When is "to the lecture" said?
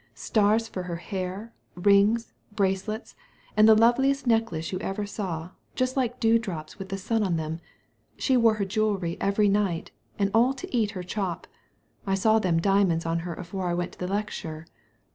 13.91-14.65